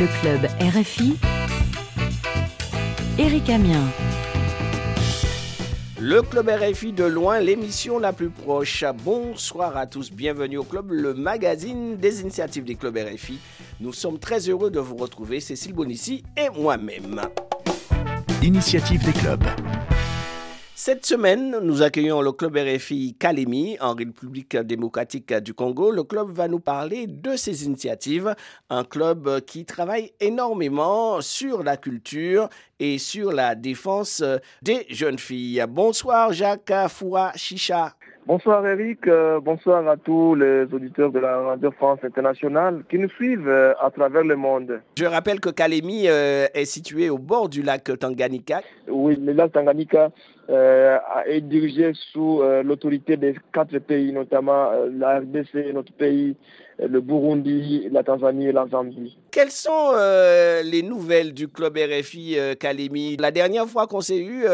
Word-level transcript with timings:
Le 0.00 0.08
club 0.20 0.50
RFI. 0.60 1.16
Eric 3.16 3.48
Amien. 3.48 3.80
Le 6.00 6.20
club 6.20 6.48
RFI 6.48 6.92
de 6.92 7.04
loin, 7.04 7.38
l'émission 7.38 8.00
la 8.00 8.12
plus 8.12 8.30
proche. 8.30 8.84
Bonsoir 9.04 9.76
à 9.76 9.86
tous, 9.86 10.10
bienvenue 10.10 10.56
au 10.56 10.64
club, 10.64 10.90
le 10.90 11.14
magazine 11.14 11.96
des 11.96 12.22
initiatives 12.22 12.64
des 12.64 12.74
clubs 12.74 12.96
RFI. 12.96 13.38
Nous 13.78 13.92
sommes 13.92 14.18
très 14.18 14.40
heureux 14.48 14.72
de 14.72 14.80
vous 14.80 14.96
retrouver, 14.96 15.38
Cécile 15.38 15.74
Bonissi 15.74 16.24
et 16.36 16.50
moi-même. 16.60 17.20
Initiative 18.42 19.04
des 19.04 19.12
clubs. 19.12 19.44
Cette 20.76 21.06
semaine, 21.06 21.56
nous 21.62 21.82
accueillons 21.82 22.20
le 22.20 22.32
club 22.32 22.56
RFI 22.56 23.14
Kalemi 23.14 23.76
en 23.80 23.94
République 23.94 24.56
démocratique 24.56 25.32
du 25.34 25.54
Congo. 25.54 25.92
Le 25.92 26.02
club 26.02 26.30
va 26.30 26.48
nous 26.48 26.58
parler 26.58 27.06
de 27.06 27.36
ses 27.36 27.64
initiatives, 27.64 28.34
un 28.70 28.82
club 28.82 29.40
qui 29.42 29.64
travaille 29.64 30.12
énormément 30.18 31.20
sur 31.20 31.62
la 31.62 31.76
culture 31.76 32.48
et 32.80 32.98
sur 32.98 33.30
la 33.30 33.54
défense 33.54 34.24
des 34.62 34.84
jeunes 34.90 35.20
filles. 35.20 35.64
Bonsoir 35.68 36.32
Jacques 36.32 36.72
Foua 36.88 37.30
Chicha. 37.36 37.94
Bonsoir 38.26 38.66
Eric, 38.66 39.06
euh, 39.06 39.38
bonsoir 39.38 39.86
à 39.86 39.98
tous 39.98 40.34
les 40.34 40.64
auditeurs 40.72 41.12
de 41.12 41.18
la 41.18 41.40
Radio 41.40 41.70
France 41.72 41.98
Internationale 42.02 42.82
qui 42.88 42.98
nous 42.98 43.10
suivent 43.10 43.46
euh, 43.46 43.74
à 43.78 43.90
travers 43.90 44.24
le 44.24 44.34
monde. 44.34 44.80
Je 44.96 45.04
rappelle 45.04 45.40
que 45.40 45.50
Kalemi 45.50 46.04
euh, 46.06 46.46
est 46.54 46.64
situé 46.64 47.10
au 47.10 47.18
bord 47.18 47.50
du 47.50 47.60
lac 47.60 47.84
Tanganyika. 47.98 48.62
Oui, 48.88 49.16
le 49.20 49.34
lac 49.34 49.52
Tanganyika 49.52 50.10
est 50.48 51.40
dirigé 51.40 51.92
sous 52.12 52.42
l'autorité 52.62 53.16
des 53.16 53.34
quatre 53.50 53.78
pays, 53.78 54.12
notamment 54.12 54.72
la 54.92 55.20
RDC, 55.20 55.72
notre 55.72 55.92
pays, 55.94 56.36
le 56.78 57.00
Burundi, 57.00 57.88
la 57.90 58.02
Tanzanie 58.02 58.48
et 58.48 58.52
la 58.52 58.66
Zambie. 58.66 59.16
Quelles 59.30 59.50
sont 59.50 59.94
les 60.62 60.82
nouvelles 60.82 61.32
du 61.32 61.48
club 61.48 61.78
RFI 61.78 62.36
Kalemi 62.60 63.16
La 63.16 63.30
dernière 63.30 63.66
fois 63.66 63.86
qu'on 63.86 64.02
s'est 64.02 64.20
eu, 64.20 64.44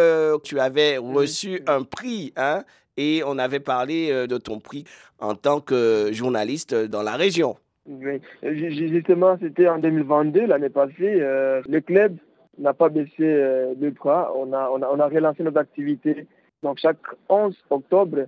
tu 0.45 0.61
avais 0.61 0.97
reçu 0.97 1.61
un 1.67 1.83
prix 1.83 2.33
hein, 2.37 2.63
et 3.01 3.23
on 3.27 3.39
avait 3.39 3.61
parlé 3.61 4.11
euh, 4.11 4.27
de 4.27 4.37
ton 4.37 4.61
prix 4.61 4.85
en 5.19 5.35
tant 5.35 5.61
que 5.61 6.11
journaliste 6.13 6.75
dans 6.75 7.03
la 7.03 7.17
région. 7.17 7.57
Oui, 7.87 8.21
justement, 8.43 9.37
c'était 9.41 9.69
en 9.69 9.79
2022, 9.79 10.47
l'année 10.47 10.69
passée. 10.69 11.21
Euh, 11.21 11.63
le 11.67 11.81
club 11.81 12.17
n'a 12.59 12.75
pas 12.75 12.91
baissé 12.91 13.23
euh, 13.23 13.75
le 13.81 13.91
bras. 13.91 14.33
On 14.37 14.53
a, 14.53 14.67
relancé 15.07 15.43
notre 15.43 15.59
activité. 15.59 16.27
Donc, 16.63 16.79
chaque 16.79 16.99
11 17.31 17.57
octobre, 17.71 18.27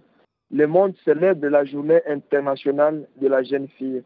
le 0.51 0.67
monde 0.67 0.95
célèbre 1.05 1.47
la 1.49 1.65
journée 1.65 2.01
internationale 2.07 3.07
de 3.21 3.29
la 3.29 3.43
jeune 3.43 3.69
fille. 3.79 4.03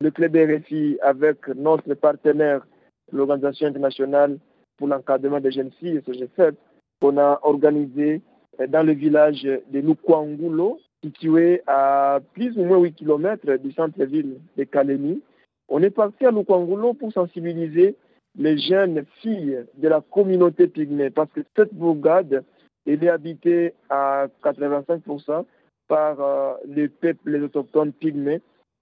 Le 0.00 0.10
club 0.10 0.36
RFI, 0.36 0.98
avec 1.00 1.46
notre 1.48 1.94
partenaire, 1.94 2.66
l'Organisation 3.12 3.68
internationale 3.68 4.38
pour 4.76 4.88
l'encadrement 4.88 5.40
des 5.40 5.52
jeunes 5.52 5.72
filles, 5.78 6.02
ce 6.06 6.52
on 7.00 7.16
a 7.16 7.38
organisé 7.42 8.20
dans 8.66 8.82
le 8.84 8.92
village 8.92 9.42
de 9.42 9.78
Lukwangulo, 9.78 10.80
situé 11.02 11.62
à 11.66 12.20
plus 12.32 12.56
ou 12.58 12.64
moins 12.64 12.78
8 12.78 12.92
km 12.94 13.56
du 13.56 13.72
centre-ville 13.72 14.38
de 14.56 14.64
Kalemi. 14.64 15.22
On 15.68 15.82
est 15.82 15.90
parti 15.90 16.24
à 16.26 16.30
Lukwangulo 16.30 16.94
pour 16.94 17.12
sensibiliser 17.12 17.94
les 18.36 18.58
jeunes 18.58 19.04
filles 19.20 19.64
de 19.76 19.88
la 19.88 20.00
communauté 20.00 20.66
pygmée, 20.66 21.10
parce 21.10 21.30
que 21.32 21.40
cette 21.56 21.74
bourgade 21.74 22.44
est 22.86 23.08
habitée 23.08 23.74
à 23.90 24.26
85% 24.42 25.44
par 25.88 26.20
euh, 26.20 26.54
les 26.66 26.88
peuples, 26.88 27.30
les 27.30 27.40
autochtones 27.40 27.92
pygmées. 27.92 28.40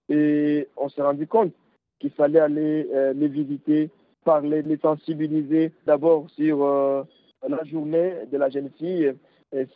Et 0.08 0.68
on 0.76 0.88
s'est 0.88 1.02
rendu 1.02 1.26
compte 1.26 1.52
qu'il 1.98 2.10
fallait 2.10 2.40
aller 2.40 2.88
euh, 2.92 3.12
les 3.14 3.28
visiter, 3.28 3.90
parler, 4.24 4.62
les 4.62 4.76
sensibiliser 4.78 5.72
d'abord 5.86 6.28
sur 6.30 6.64
euh, 6.64 7.02
la 7.48 7.64
journée 7.64 8.12
de 8.30 8.36
la 8.38 8.50
jeune 8.50 8.70
fille 8.78 9.14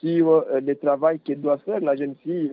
sur 0.00 0.30
euh, 0.30 0.60
le 0.60 0.74
travail 0.74 1.20
que 1.20 1.32
doit 1.32 1.58
faire 1.58 1.80
la 1.80 1.96
jeune 1.96 2.14
fille 2.22 2.52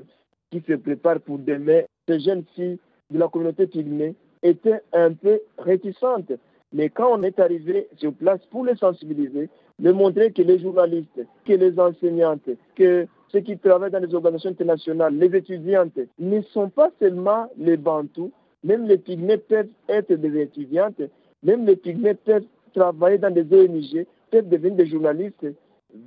qui 0.51 0.61
se 0.67 0.73
prépare 0.73 1.19
pour 1.19 1.39
demain. 1.39 1.81
Ces 2.07 2.19
jeunes 2.19 2.43
filles 2.55 2.79
de 3.09 3.19
la 3.19 3.27
communauté 3.27 3.67
pygmée 3.67 4.15
étaient 4.43 4.81
un 4.93 5.13
peu 5.13 5.39
réticentes. 5.57 6.31
Mais 6.73 6.89
quand 6.89 7.17
on 7.17 7.23
est 7.23 7.39
arrivé 7.39 7.87
sur 7.97 8.13
place 8.13 8.39
pour 8.51 8.65
les 8.65 8.75
sensibiliser, 8.75 9.49
de 9.79 9.91
montrer 9.91 10.31
que 10.31 10.41
les 10.41 10.59
journalistes, 10.59 11.25
que 11.45 11.53
les 11.53 11.79
enseignantes, 11.79 12.49
que 12.75 13.07
ceux 13.29 13.39
qui 13.41 13.57
travaillent 13.57 13.91
dans 13.91 14.03
les 14.03 14.13
organisations 14.13 14.51
internationales, 14.51 15.15
les 15.15 15.35
étudiantes, 15.35 15.99
ne 16.19 16.41
sont 16.41 16.69
pas 16.69 16.91
seulement 16.99 17.47
les 17.57 17.77
bantous, 17.77 18.31
même 18.63 18.85
les 18.85 18.97
pygmées 18.97 19.37
peuvent 19.37 19.69
être 19.87 20.13
des 20.13 20.41
étudiantes, 20.41 21.01
même 21.43 21.65
les 21.65 21.75
pygmées 21.75 22.15
peuvent 22.15 22.45
travailler 22.73 23.17
dans 23.17 23.33
des 23.33 23.43
ONG, 23.43 24.05
peuvent 24.31 24.49
devenir 24.49 24.75
des 24.75 24.87
journalistes, 24.87 25.45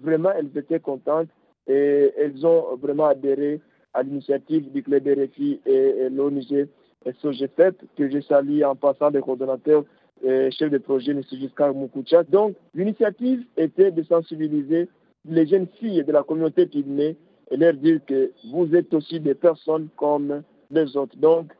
Vraiment, 0.02 0.30
elles 0.32 0.50
étaient 0.56 0.80
contentes 0.80 1.28
et 1.66 2.12
elles 2.16 2.46
ont 2.46 2.76
vraiment 2.76 3.06
adhéré 3.06 3.60
à 3.92 4.02
l'initiative 4.02 4.70
du 4.72 4.82
Club 4.82 5.06
RFI 5.06 5.60
et, 5.66 6.08
l'ONG 6.10 6.68
que 7.04 8.10
je 8.10 8.20
salue 8.20 8.62
en 8.62 8.76
passant 8.76 9.10
des 9.10 9.20
coordonnateurs 9.20 9.84
et 10.22 10.50
chef 10.50 10.70
de 10.70 10.78
projet, 10.78 11.12
M. 11.12 11.22
Giscard 11.30 11.74
Moukoucha. 11.74 12.24
Donc, 12.24 12.54
l'initiative 12.74 13.42
était 13.56 13.90
de 13.90 14.02
sensibiliser 14.02 14.88
les 15.24 15.46
jeunes 15.46 15.66
filles 15.78 16.04
de 16.04 16.12
la 16.12 16.22
communauté 16.22 16.66
pygmée 16.66 17.16
et 17.50 17.56
leur 17.56 17.72
dire 17.74 18.00
que 18.06 18.30
vous 18.52 18.74
êtes 18.74 18.92
aussi 18.92 19.18
des 19.18 19.34
personnes 19.34 19.88
comme 19.96 20.42
les 20.70 20.96
autres. 20.96 21.16
Donc, 21.16 21.52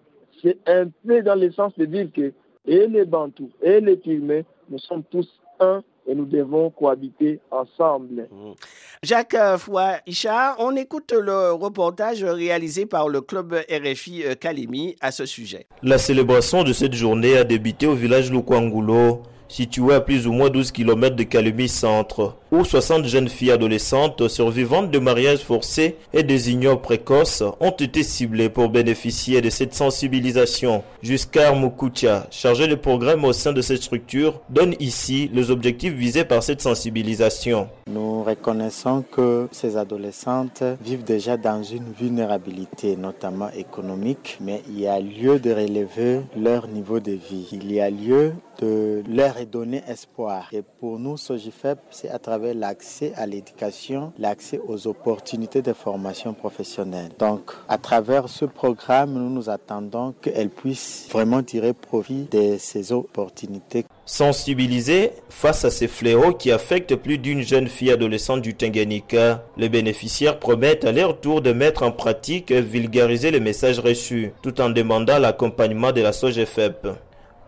c'est 0.43 0.59
un 0.67 0.89
peu 1.07 1.23
dans 1.23 1.35
le 1.41 1.51
sens 1.53 1.73
de 1.79 1.87
dire 1.87 2.09
que 2.13 2.33
et 2.67 2.87
les 2.87 3.05
Bantous 3.05 3.51
et 3.63 3.81
les 3.81 3.97
Pygmées, 3.97 4.45
nous 4.69 4.79
sommes 4.79 5.03
tous 5.11 5.29
un 5.59 5.83
et 6.11 6.15
nous 6.15 6.25
devons 6.27 6.71
cohabiter 6.71 7.41
ensemble. 7.51 8.29
Mmh. 8.31 8.53
Jacques 9.03 9.37
Foua 9.59 9.99
Ishar, 10.07 10.57
on 10.59 10.75
écoute 10.75 11.13
le 11.13 11.53
reportage 11.53 12.25
réalisé 12.25 12.85
par 12.85 13.09
le 13.09 13.21
club 13.21 13.55
RFI 13.71 14.25
Kalimi 14.41 14.97
à 15.01 15.13
ce 15.13 15.25
sujet. 15.25 15.67
La 15.83 15.99
célébration 15.99 16.65
de 16.65 16.73
cette 16.73 16.95
journée 16.95 17.37
a 17.37 17.45
débuté 17.45 17.87
au 17.87 17.95
village 17.95 18.31
Lukwangulo 18.33 19.23
situé 19.51 19.95
à 19.95 20.01
plus 20.01 20.27
ou 20.27 20.33
moins 20.33 20.49
12 20.49 20.71
km 20.71 21.17
de 21.17 21.25
Kalemi 21.25 21.69
Centre, 21.69 22.37
où 22.53 22.65
60 22.65 23.05
jeunes 23.05 23.29
filles 23.29 23.51
adolescentes 23.51 24.29
survivantes 24.29 24.91
de 24.91 24.99
mariages 24.99 25.41
forcés 25.41 25.97
et 26.13 26.23
des 26.23 26.51
unions 26.51 26.77
précoces 26.77 27.43
ont 27.61 27.71
été 27.73 28.03
ciblées 28.03 28.49
pour 28.49 28.69
bénéficier 28.69 29.41
de 29.41 29.51
cette 29.51 29.75
sensibilisation. 29.75 30.83
Jusqu'à 31.03 31.53
Mukucha, 31.53 32.27
chargé 32.31 32.69
de 32.69 32.77
programme 32.77 33.25
au 33.25 33.33
sein 33.33 33.53
de 33.53 33.61
cette 33.61 33.83
structure, 33.83 34.41
donne 34.49 34.75
ici 34.79 35.31
les 35.33 35.51
objectifs 35.51 35.95
visés 35.95 36.25
par 36.25 36.43
cette 36.43 36.61
sensibilisation. 36.61 37.69
Nous 37.91 38.23
reconnaissons 38.23 39.03
que 39.11 39.49
ces 39.51 39.77
adolescentes 39.77 40.63
vivent 40.81 41.05
déjà 41.05 41.37
dans 41.37 41.63
une 41.63 41.93
vulnérabilité, 41.99 42.97
notamment 42.97 43.51
économique, 43.51 44.39
mais 44.41 44.63
il 44.69 44.81
y 44.81 44.87
a 44.87 45.01
lieu 45.01 45.41
de 45.41 45.51
relever 45.51 46.21
leur 46.37 46.69
niveau 46.69 47.01
de 47.01 47.13
vie. 47.13 47.49
Il 47.53 47.73
y 47.73 47.81
a 47.81 47.91
lieu 47.91 48.33
de 48.61 49.03
leur 49.09 49.35
donner 49.47 49.83
espoir. 49.89 50.49
Et 50.53 50.63
pour 50.63 50.99
nous, 50.99 51.17
SOGIFEP, 51.17 51.79
c'est 51.91 52.11
à 52.11 52.19
travers 52.19 52.55
l'accès 52.55 53.13
à 53.17 53.27
l'éducation, 53.27 54.13
l'accès 54.19 54.61
aux 54.67 54.87
opportunités 54.87 55.63
de 55.63 55.73
formation 55.73 56.35
professionnelle. 56.35 57.11
Donc, 57.19 57.53
à 57.69 57.79
travers 57.79 58.29
ce 58.29 58.45
programme, 58.45 59.15
nous 59.15 59.31
nous 59.31 59.49
attendons 59.49 60.15
qu'elles 60.21 60.51
puissent 60.51 61.09
vraiment 61.11 61.43
tirer 61.43 61.73
profit 61.73 62.29
de 62.31 62.57
ces 62.59 62.93
opportunités. 62.93 63.85
Sensibiliser 64.05 65.13
face 65.29 65.65
à 65.65 65.71
ces 65.71 65.89
fléaux 65.89 66.33
qui 66.35 66.51
affectent 66.53 66.97
plus 66.97 67.19
d'une 67.19 67.43
jeune 67.43 67.69
fille 67.69 67.91
adolescente 67.91 68.43
du 68.43 68.55
Tanganyika, 68.55 69.45
les 69.57 69.69
bénéficiaires 69.69 70.39
promettent 70.39 70.85
à 70.85 70.93
leur 70.93 71.21
tour 71.21 71.41
de 71.41 71.53
mettre 71.53 71.83
en 71.83 71.93
pratique 71.93 72.51
et 72.51 72.61
vulgariser 72.61 73.31
les 73.31 73.41
messages 73.41 73.79
reçus, 73.79 74.33
tout 74.43 74.61
en 74.61 74.69
demandant 74.69 75.19
l'accompagnement 75.19 75.93
de 75.93 76.01
la 76.01 76.13
SOGFEP. 76.13 76.89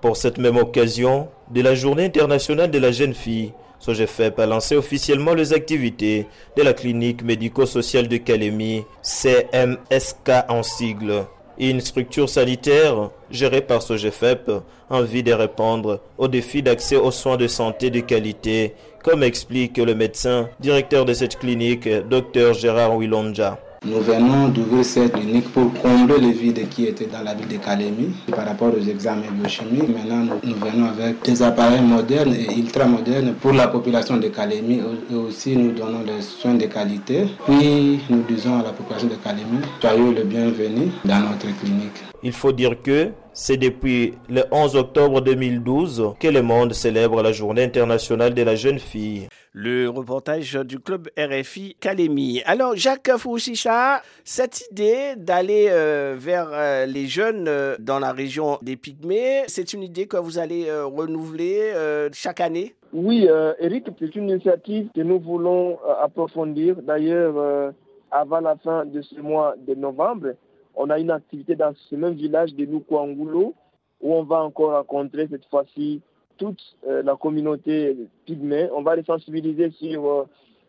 Pour 0.02 0.16
cette 0.16 0.36
même 0.38 0.58
occasion 0.58 1.28
de 1.50 1.62
la 1.62 1.74
Journée 1.74 2.04
internationale 2.04 2.70
de 2.70 2.78
la 2.78 2.92
jeune 2.92 3.14
fille, 3.14 3.52
SOGFEP 3.78 4.38
a 4.40 4.46
lancé 4.46 4.76
officiellement 4.76 5.32
les 5.32 5.54
activités 5.54 6.26
de 6.56 6.62
la 6.62 6.74
clinique 6.74 7.22
médico-sociale 7.22 8.08
de 8.08 8.16
Kalemi, 8.18 8.84
CMSK 9.02 10.30
en 10.48 10.62
sigle 10.62 11.24
une 11.58 11.80
structure 11.80 12.28
sanitaire 12.28 13.10
gérée 13.30 13.60
par 13.60 13.82
ce 13.82 13.94
GFEP 13.94 14.50
en 14.90 15.02
vue 15.02 15.22
de 15.22 15.32
répondre 15.32 16.00
aux 16.18 16.28
défis 16.28 16.62
d'accès 16.62 16.96
aux 16.96 17.10
soins 17.10 17.36
de 17.36 17.46
santé 17.46 17.90
de 17.90 18.00
qualité, 18.00 18.74
comme 19.04 19.22
explique 19.22 19.78
le 19.78 19.94
médecin 19.94 20.48
directeur 20.60 21.04
de 21.04 21.14
cette 21.14 21.38
clinique, 21.38 21.88
Dr 21.88 22.54
Gérard 22.54 22.96
Wilonja. 22.96 23.58
Nous 23.84 23.98
venons 24.00 24.46
d'ouvrir 24.48 24.84
cette 24.84 25.12
clinique 25.12 25.52
pour 25.52 25.72
combler 25.74 26.18
le 26.18 26.28
vide 26.28 26.68
qui 26.68 26.86
était 26.86 27.06
dans 27.06 27.22
la 27.22 27.34
ville 27.34 27.48
de 27.48 27.56
Kalemi 27.56 28.10
par 28.30 28.46
rapport 28.46 28.72
aux 28.72 28.80
examens 28.80 29.22
biochimiques. 29.32 29.88
Maintenant, 29.88 30.36
nous, 30.44 30.54
venons 30.54 30.86
avec 30.86 31.20
des 31.24 31.42
appareils 31.42 31.80
modernes 31.82 32.32
et 32.32 32.56
ultra 32.60 32.84
modernes 32.86 33.34
pour 33.40 33.52
la 33.52 33.66
population 33.66 34.18
de 34.18 34.28
Kalemi 34.28 34.80
et 35.10 35.14
aussi 35.16 35.56
nous 35.56 35.72
donnons 35.72 36.02
des 36.04 36.22
soins 36.22 36.54
de 36.54 36.66
qualité. 36.66 37.24
Puis 37.44 37.98
nous 38.08 38.22
disons 38.28 38.60
à 38.60 38.62
la 38.62 38.70
population 38.70 39.08
de 39.08 39.14
Kalemi, 39.16 39.58
soyez 39.80 40.14
le 40.14 40.22
bienvenu 40.22 40.92
dans 41.04 41.18
notre 41.18 41.48
clinique. 41.60 42.11
Il 42.24 42.32
faut 42.32 42.52
dire 42.52 42.80
que 42.80 43.10
C'est 43.32 43.56
depuis 43.56 44.14
le 44.28 44.42
11 44.52 44.76
octobre 44.76 45.22
2012 45.22 46.14
que 46.20 46.28
le 46.28 46.42
monde 46.42 46.74
célèbre 46.74 47.22
la 47.22 47.32
journée 47.32 47.64
internationale 47.64 48.34
de 48.34 48.42
la 48.42 48.54
jeune 48.54 48.78
fille. 48.78 49.26
Le 49.54 49.88
reportage 49.88 50.52
du 50.54 50.78
club 50.78 51.08
RFI 51.18 51.76
Calémie. 51.80 52.42
Alors, 52.44 52.76
Jacques 52.76 53.16
Fouchicha, 53.16 54.02
cette 54.22 54.62
idée 54.70 55.14
d'aller 55.16 55.68
euh, 55.70 56.14
vers 56.16 56.50
euh, 56.52 56.84
les 56.84 57.06
jeunes 57.06 57.48
euh, 57.48 57.76
dans 57.80 57.98
la 57.98 58.12
région 58.12 58.58
des 58.60 58.76
Pygmées, 58.76 59.44
c'est 59.46 59.72
une 59.72 59.82
idée 59.82 60.06
que 60.06 60.18
vous 60.18 60.38
allez 60.38 60.70
renouveler 60.70 61.72
chaque 62.12 62.40
année? 62.40 62.74
Oui, 62.92 63.26
Eric, 63.58 63.86
c'est 63.98 64.14
une 64.14 64.28
initiative 64.28 64.88
que 64.94 65.00
nous 65.00 65.18
voulons 65.18 65.78
approfondir. 66.02 66.76
D'ailleurs, 66.82 67.72
avant 68.10 68.40
la 68.40 68.56
fin 68.56 68.84
de 68.84 69.00
ce 69.00 69.18
mois 69.20 69.54
de 69.66 69.74
novembre, 69.74 70.34
on 70.74 70.90
a 70.90 70.98
une 70.98 71.10
activité 71.10 71.56
dans 71.56 71.74
ce 71.74 71.94
même 71.94 72.14
village 72.14 72.54
de 72.54 72.64
Lukwangoulo 72.64 73.54
où 74.00 74.14
on 74.14 74.24
va 74.24 74.42
encore 74.42 74.72
rencontrer 74.72 75.28
cette 75.28 75.46
fois-ci 75.46 76.02
toute 76.38 76.60
euh, 76.86 77.02
la 77.02 77.16
communauté 77.16 77.96
pygmée. 78.26 78.68
On 78.74 78.82
va 78.82 78.96
les 78.96 79.04
sensibiliser 79.04 79.70
sur 79.70 80.06
euh, 80.06 80.24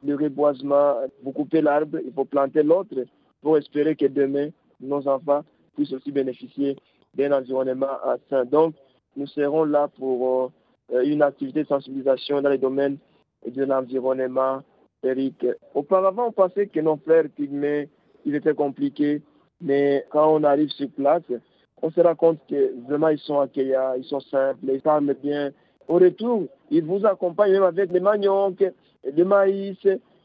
le 0.06 0.16
reboisement. 0.16 0.96
Vous 1.24 1.32
coupez 1.32 1.62
l'arbre, 1.62 2.00
il 2.06 2.14
faut 2.14 2.26
planter 2.26 2.64
l'autre 2.64 2.96
pour 3.42 3.58
espérer 3.58 3.96
que 3.96 4.06
demain, 4.06 4.50
nos 4.80 5.08
enfants 5.08 5.44
puissent 5.76 5.94
aussi 5.94 6.12
bénéficier 6.12 6.78
d'un 7.16 7.32
environnement 7.32 7.98
sain. 8.30 8.46
Donc, 8.46 8.76
nous 9.16 9.28
serons 9.28 9.64
là 9.64 9.88
pour 9.88 10.52
euh, 10.94 11.04
une 11.04 11.22
activité 11.22 11.64
de 11.64 11.68
sensibilisation 11.68 12.42
dans 12.42 12.50
les 12.50 12.58
domaines 12.58 12.98
de 13.48 13.64
l'environnement. 13.64 14.62
Auparavant, 15.74 16.28
on 16.28 16.32
pensait 16.32 16.68
que 16.68 16.80
nos 16.80 16.96
frères 16.96 17.28
pygmées, 17.36 17.90
ils 18.26 18.36
étaient 18.36 18.54
compliqués, 18.54 19.22
mais 19.64 20.06
quand 20.12 20.36
on 20.36 20.44
arrive 20.44 20.70
sur 20.70 20.90
place, 20.90 21.24
on 21.82 21.90
se 21.90 22.02
rend 22.02 22.16
compte 22.16 22.40
que 22.50 22.74
vraiment 22.88 23.10
ils 23.10 23.20
sont 23.20 23.40
accueillants, 23.40 23.94
ils 23.98 24.04
sont 24.04 24.20
simples, 24.20 24.60
ils 24.64 24.82
parlent 24.82 25.16
bien. 25.22 25.52
Au 25.88 25.96
retour, 25.96 26.44
ils 26.70 26.84
vous 26.84 27.06
accompagnent 27.06 27.54
même 27.54 27.64
avec 27.64 27.92
des 27.92 28.00
maniocs, 28.00 28.64
des 29.12 29.24
maïs, 29.24 29.78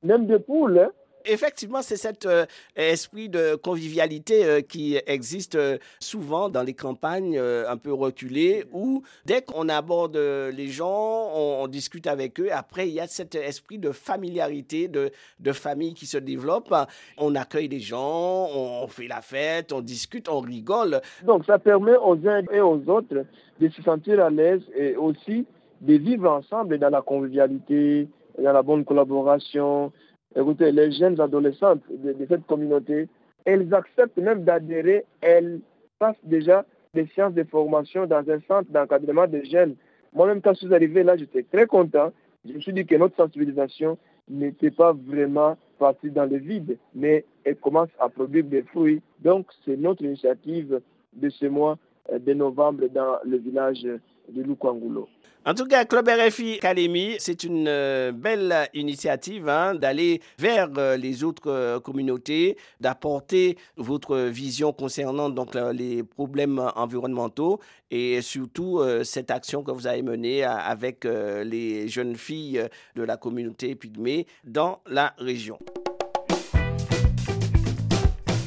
même 0.03 0.27
des 0.27 0.39
poules. 0.39 0.91
Effectivement, 1.25 1.83
c'est 1.83 1.97
cet 1.97 2.27
euh, 2.27 2.47
esprit 2.77 3.29
de 3.29 3.55
convivialité 3.57 4.45
euh, 4.45 4.61
qui 4.61 4.99
existe 5.07 5.57
euh, 5.57 5.79
souvent 6.01 6.49
dans 6.49 6.63
les 6.63 6.75
campagnes 6.75 7.39
un 7.39 7.77
peu 7.77 7.93
reculées 7.93 8.65
où 8.73 9.03
dès 9.25 9.43
qu'on 9.43 9.69
aborde 9.69 10.17
les 10.17 10.69
gens, 10.69 11.31
on, 11.35 11.67
discute 11.69 12.07
avec 12.07 12.41
eux. 12.41 12.49
Après, 12.51 12.89
il 12.89 12.95
y 12.95 13.01
a 13.01 13.07
cet 13.07 13.35
esprit 13.35 13.79
de 13.79 13.91
familiarité, 13.93 14.89
de 14.89 15.53
famille 15.53 15.95
qui 15.95 16.07
se 16.07 16.19
développe. 16.19 16.75
On 17.19 17.35
accueille 17.35 17.69
les 17.69 17.81
gens, 17.81 18.49
on 18.55 18.87
fait 18.89 19.07
la 19.07 19.21
fête, 19.21 19.73
on 19.73 19.81
discute, 19.81 20.29
on 20.29 20.41
rigole. 20.41 21.01
Donc, 21.25 21.45
ça 21.45 21.59
permet 21.59 21.97
aux 21.97 22.17
uns 22.27 22.43
et 22.53 22.61
aux 22.61 22.81
autres 22.89 23.25
de 23.61 23.69
se 23.69 23.83
sentir 23.83 24.25
à 24.25 24.31
l'aise 24.31 24.63
et 24.77 24.97
aussi 24.97 25.47
de 25.81 25.95
vivre 25.95 26.31
ensemble 26.31 26.79
dans 26.79 26.91
la 26.91 27.03
convivialité, 27.03 28.09
dans 28.43 28.53
la 28.53 28.63
bonne 28.63 28.85
collaboration, 28.85 29.93
Écoutez, 30.37 30.73
les 30.73 30.93
jeunes 30.93 31.21
adolescentes 31.21 31.83
de, 31.91 32.15
cette 32.29 32.47
communauté, 32.47 33.09
elles 33.45 33.73
acceptent 33.73 34.19
même 34.19 34.45
d'adhérer, 34.45 35.05
elles 35.21 35.61
passent 35.99 36.17
déjà 36.25 36.65
des 36.95 37.07
séances 37.15 37.35
de 37.35 37.45
formation 37.45 38.07
dans 38.07 38.29
un 38.29 38.41
centre 38.47 38.71
d'encadrement 38.71 39.27
des 39.27 39.45
jeunes. 39.47 39.75
Moi-même, 40.13 40.43
quand 40.43 40.53
je 40.53 40.67
suis 40.67 40.75
arrivé 40.75 41.03
là, 41.03 41.17
j'étais 41.17 41.43
très 41.45 41.67
content. 41.67 42.13
Je 42.45 42.53
me 42.53 42.61
suis 42.61 42.73
dit 42.73 42.85
que 42.85 42.95
notre 42.97 43.17
sensibilisation 43.17 43.99
n'était 44.29 44.71
pas 44.71 44.93
vraiment 44.93 45.57
partie 45.79 46.11
dans 46.11 46.27
le 46.27 46.37
vide, 46.37 46.77
mais 46.95 47.25
elle 47.45 47.57
commence 47.57 47.91
à 47.99 48.09
produire 48.09 48.45
des 48.45 48.63
fruits. 48.63 49.01
Donc, 49.21 49.47
c'est 49.65 49.77
notre 49.77 50.03
initiative 50.03 50.81
de 51.15 51.31
ce 51.31 51.47
mois 51.47 51.79
de 52.13 52.35
novembre 52.35 52.87
dans 52.89 53.19
le 53.25 53.39
village 53.39 53.83
de 53.83 54.43
Lukwangulo. 54.43 55.09
En 55.47 55.55
tout 55.55 55.67
cas, 55.67 55.85
Club 55.85 56.09
RFI 56.09 56.57
Academy, 56.57 57.17
c'est 57.19 57.45
une 57.45 57.69
euh, 57.69 58.13
belle 58.13 58.69
initiative 58.75 59.49
hein, 59.49 59.75
d'aller 59.75 60.21
vers 60.39 60.69
euh, 60.77 60.97
les 60.97 61.25
autres 61.25 61.51
euh, 61.51 61.81
communautés, 61.81 62.57
d'apporter 62.81 63.57
votre 63.77 64.19
vision 64.19 64.73
concernant 64.73 65.33
les 65.73 66.03
problèmes 66.03 66.59
environnementaux 66.77 67.61
et 67.91 68.21
surtout 68.21 68.83
cette 69.03 69.31
action 69.31 69.63
que 69.63 69.71
vous 69.71 69.87
avez 69.87 70.03
menée 70.03 70.45
avec 70.45 71.05
les 71.05 71.89
jeunes 71.89 72.17
filles 72.17 72.63
de 72.97 73.03
la 73.03 73.17
communauté 73.17 73.75
pygmée 73.75 74.27
dans 74.45 74.81
la 74.87 75.15
région. 75.19 75.59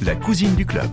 La 0.06 0.16
cousine 0.16 0.56
du 0.56 0.66
club. 0.66 0.90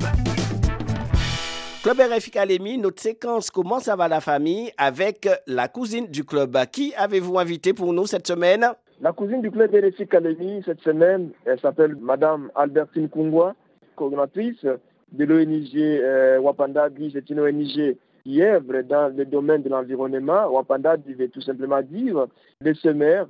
Club 1.80 1.98
RFI 2.00 2.30
Academy, 2.30 2.76
notre 2.76 3.00
séquence 3.00 3.50
Comment 3.50 3.78
ça 3.78 3.94
va 3.94 4.08
la 4.08 4.20
famille 4.20 4.72
avec 4.76 5.28
la 5.46 5.68
cousine 5.68 6.08
du 6.08 6.24
club. 6.24 6.56
Qui 6.72 6.92
avez-vous 6.96 7.38
invité 7.38 7.72
pour 7.72 7.92
nous 7.92 8.04
cette 8.04 8.26
semaine? 8.26 8.66
La 9.00 9.12
cousine 9.12 9.40
du 9.40 9.50
club 9.52 9.70
RFI 9.72 10.02
Academy 10.02 10.60
cette 10.66 10.80
semaine, 10.80 11.30
elle 11.44 11.60
s'appelle 11.60 11.94
Madame 12.00 12.50
Albertine 12.56 13.08
Kungwa, 13.08 13.54
coordinatrice 13.94 14.66
de 15.12 15.24
l'ONG 15.24 15.76
euh, 15.76 16.40
Wapandadi. 16.40 17.12
C'est 17.12 17.30
une 17.30 17.38
ONG 17.38 17.96
qui 18.24 18.42
œuvre 18.42 18.82
dans 18.82 19.16
le 19.16 19.24
domaine 19.24 19.62
de 19.62 19.68
l'environnement. 19.68 20.50
Wapandadi 20.50 21.14
veut 21.14 21.28
tout 21.28 21.42
simplement 21.42 21.80
dire 21.80 22.26
des 22.60 22.74
semeurs, 22.74 23.28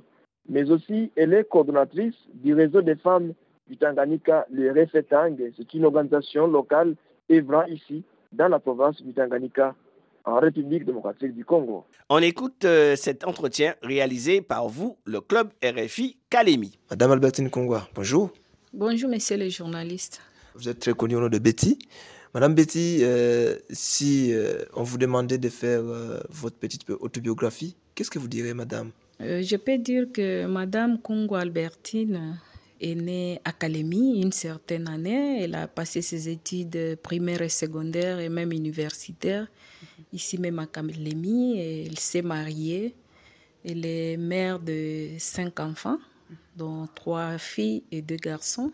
mais 0.49 0.71
aussi 0.71 1.11
elle 1.15 1.35
est 1.35 1.47
coordonnatrice 1.47 2.15
du 2.33 2.55
réseau 2.55 2.81
des 2.81 2.95
femmes 2.95 3.33
du 3.67 3.77
Tanganyika, 3.77 4.47
le 4.51 4.71
REFETANG. 4.71 5.53
C'est 5.55 5.71
une 5.75 5.85
organisation 5.85 6.47
locale 6.47 6.95
œuvrant 7.31 7.65
ici 7.65 8.03
dans 8.31 8.47
la 8.47 8.59
province 8.59 9.01
du 9.01 9.13
Tanganyika, 9.13 9.75
en 10.25 10.39
République 10.39 10.85
démocratique 10.85 11.33
du 11.33 11.45
Congo. 11.45 11.85
On 12.09 12.19
écoute 12.19 12.65
euh, 12.65 12.95
cet 12.95 13.25
entretien 13.25 13.75
réalisé 13.81 14.41
par 14.41 14.67
vous, 14.67 14.97
le 15.05 15.21
club 15.21 15.49
RFI 15.63 16.17
Kalemi. 16.29 16.77
Madame 16.89 17.11
Albertine 17.11 17.49
Kongwa, 17.49 17.87
bonjour. 17.95 18.31
Bonjour, 18.73 19.09
messieurs 19.09 19.37
les 19.37 19.49
journalistes. 19.49 20.21
Vous 20.55 20.69
êtes 20.69 20.79
très 20.79 20.93
connue 20.93 21.15
au 21.15 21.21
nom 21.21 21.29
de 21.29 21.39
Betty. 21.39 21.79
Madame 22.33 22.53
Betty, 22.53 22.99
euh, 23.01 23.55
si 23.71 24.33
euh, 24.33 24.65
on 24.75 24.83
vous 24.83 24.99
demandait 24.99 25.39
de 25.39 25.49
faire 25.49 25.81
votre 26.29 26.57
petite 26.57 26.87
autobiographie, 26.89 27.75
qu'est-ce 27.95 28.11
que 28.11 28.19
vous 28.19 28.27
direz, 28.27 28.53
madame? 28.53 28.91
Je 29.19 29.55
peux 29.55 29.77
dire 29.77 30.05
que 30.13 30.45
Madame 30.45 30.99
Kongwa 31.01 31.39
Albertine 31.39 32.37
est 32.79 32.95
née 32.95 33.41
à 33.43 33.51
Calémie 33.51 34.21
une 34.21 34.31
certaine 34.31 34.87
année. 34.87 35.43
Elle 35.43 35.55
a 35.55 35.67
passé 35.67 36.01
ses 36.01 36.29
études 36.29 36.97
primaires 37.03 37.41
et 37.41 37.49
secondaires 37.49 38.19
et 38.19 38.29
même 38.29 38.51
universitaires 38.51 39.47
ici 40.13 40.37
même 40.37 40.59
à 40.59 40.67
Calémie. 40.67 41.59
Elle 41.59 41.99
s'est 41.99 42.21
mariée. 42.21 42.95
Elle 43.65 43.85
est 43.85 44.17
mère 44.17 44.59
de 44.59 45.09
cinq 45.17 45.59
enfants, 45.59 45.99
dont 46.55 46.87
trois 46.95 47.37
filles 47.37 47.83
et 47.91 48.01
deux 48.01 48.15
garçons. 48.15 48.71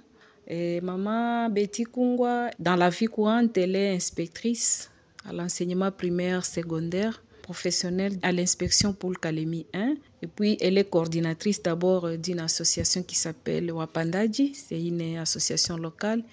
Et 0.47 0.79
maman 0.81 1.49
Betty 1.49 1.85
Kungwa, 1.85 2.51
dans 2.59 2.75
la 2.75 2.89
vie 2.89 3.07
courante, 3.07 3.57
elle 3.57 3.75
est 3.75 3.95
inspectrice 3.95 4.91
à 5.27 5.33
l'enseignement 5.33 5.91
primaire 5.91 6.45
secondaire 6.45 7.23
professionnelle 7.45 8.17
à 8.23 8.31
l'inspection 8.31 8.91
pour 8.91 9.11
le 9.11 9.17
Kalemi 9.17 9.67
1. 9.71 9.95
Et 10.23 10.27
puis, 10.27 10.57
elle 10.59 10.79
est 10.79 10.89
coordinatrice 10.89 11.61
d'abord 11.61 12.17
d'une 12.17 12.39
association 12.39 13.03
qui 13.03 13.15
s'appelle 13.15 13.71
Wapandaji, 13.71 14.55
c'est 14.55 14.81
une 14.81 15.17
association 15.17 15.77
locale. 15.77 16.23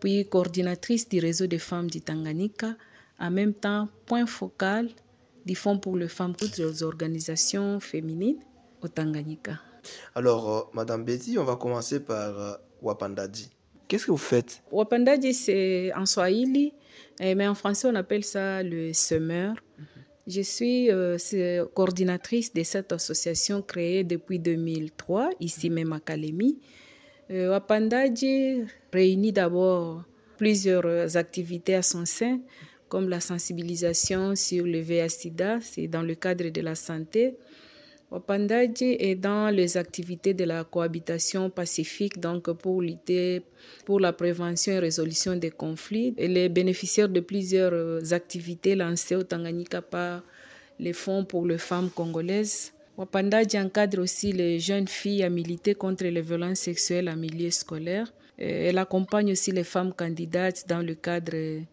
Puis, 0.00 0.26
coordinatrice 0.26 1.06
du 1.06 1.18
réseau 1.20 1.46
des 1.46 1.58
femmes 1.58 1.90
du 1.90 2.00
Tanganyika. 2.00 2.76
En 3.20 3.30
même 3.30 3.52
temps, 3.52 3.88
point 4.06 4.24
focal 4.24 4.88
du 5.44 5.54
Fonds 5.54 5.78
pour 5.78 5.98
les 5.98 6.08
femmes, 6.08 6.34
toutes 6.34 6.56
les 6.56 6.82
organisations 6.82 7.78
féminines 7.78 8.40
au 8.80 8.88
Tanganyika. 8.88 9.60
Alors, 10.14 10.44
euh, 10.50 10.62
Madame 10.72 11.04
Betty, 11.04 11.38
on 11.38 11.44
va 11.44 11.56
commencer 11.56 12.00
par 12.00 12.40
euh, 12.40 12.54
Wapandaji. 12.80 13.50
Qu'est-ce 13.86 14.06
que 14.06 14.12
vous 14.12 14.26
faites? 14.32 14.62
Wapandaji, 14.72 15.34
c'est 15.34 15.92
en 15.94 16.06
Swahili, 16.06 16.72
eh, 17.20 17.34
mais 17.34 17.46
en 17.46 17.54
français, 17.54 17.86
on 17.86 17.94
appelle 17.94 18.24
ça 18.24 18.62
le 18.62 18.94
semeur. 18.94 19.56
Je 20.26 20.40
suis 20.40 20.90
euh, 20.90 21.18
coordinatrice 21.74 22.52
de 22.54 22.62
cette 22.62 22.92
association 22.92 23.60
créée 23.60 24.04
depuis 24.04 24.38
2003, 24.38 25.30
ici 25.40 25.68
même 25.68 25.92
à 25.92 26.00
Kalemi. 26.00 26.58
Euh, 27.30 27.50
Wapandaji 27.50 28.62
réunit 28.92 29.32
d'abord 29.32 30.02
plusieurs 30.38 31.16
activités 31.16 31.74
à 31.74 31.82
son 31.82 32.06
sein, 32.06 32.40
comme 32.88 33.08
la 33.08 33.20
sensibilisation 33.20 34.34
sur 34.34 34.64
le 34.64 34.78
VIH-Sida, 34.78 35.58
c'est 35.60 35.88
dans 35.88 36.02
le 36.02 36.14
cadre 36.14 36.48
de 36.48 36.60
la 36.60 36.74
santé, 36.74 37.36
Wapandaji 38.14 38.96
est 39.00 39.16
dans 39.16 39.50
les 39.50 39.76
activités 39.76 40.34
de 40.34 40.44
la 40.44 40.62
cohabitation 40.62 41.50
pacifique, 41.50 42.20
donc 42.20 42.48
pour 42.52 42.80
lutter 42.80 43.42
pour 43.84 43.98
la 43.98 44.12
prévention 44.12 44.74
et 44.74 44.78
résolution 44.78 45.34
des 45.34 45.50
conflits. 45.50 46.14
Elle 46.16 46.36
est 46.36 46.48
bénéficiaire 46.48 47.08
de 47.08 47.18
plusieurs 47.18 47.72
euh, 47.72 48.00
activités 48.12 48.76
lancées 48.76 49.16
au 49.16 49.24
Tanganyika 49.24 49.82
par 49.82 50.22
les 50.78 50.92
fonds 50.92 51.24
pour 51.24 51.44
les 51.44 51.58
femmes 51.58 51.90
congolaises. 51.90 52.72
Wapandaji 52.96 53.58
encadre 53.58 53.98
aussi 54.02 54.30
les 54.32 54.60
jeunes 54.60 54.86
filles 54.86 55.24
à 55.24 55.28
militer 55.28 55.74
contre 55.74 56.04
les 56.04 56.20
violences 56.20 56.60
sexuelles 56.60 57.08
en 57.08 57.16
milieu 57.16 57.50
scolaire. 57.50 58.12
Elle 58.38 58.78
accompagne 58.78 59.32
aussi 59.32 59.50
les 59.50 59.64
femmes 59.64 59.92
candidates 59.92 60.68
dans 60.68 60.86
le 60.86 60.94
cadre 60.94 61.64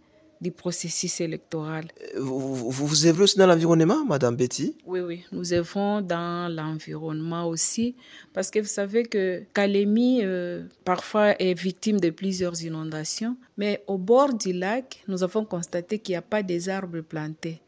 du 0.41 0.51
processus 0.51 1.21
électoral. 1.21 1.86
Euh, 2.15 2.19
vous, 2.19 2.55
vous, 2.71 2.88
vous 2.88 3.05
œuvrez 3.05 3.24
aussi 3.24 3.38
dans 3.38 3.45
l'environnement, 3.45 4.03
Madame 4.03 4.36
Betty? 4.36 4.75
Oui, 4.86 5.00
oui, 5.00 5.24
nous 5.31 5.53
œuvrons 5.53 6.01
dans 6.01 6.51
l'environnement 6.53 7.48
aussi, 7.48 7.95
parce 8.33 8.50
que 8.50 8.60
vous 8.60 8.67
savez 8.67 9.03
que 9.03 9.43
Kalemi, 9.53 10.21
euh, 10.24 10.63
parfois, 10.83 11.39
est 11.39 11.53
victime 11.53 12.00
de 12.00 12.10
plusieurs 12.10 12.62
inondations, 12.63 13.38
mais 13.55 13.83
au 13.88 13.98
bord 13.98 14.33
du 14.33 14.51
lac, 14.51 15.03
nous 15.07 15.21
avons 15.24 15.45
constaté 15.45 16.00
qu'il 16.00 16.13
n'y 16.13 16.17
a 16.17 16.24
pas 16.24 16.41
des 16.41 16.67
arbres 16.69 17.01
plantés. 17.01 17.62